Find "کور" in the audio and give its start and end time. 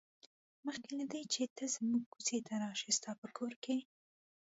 3.37-3.53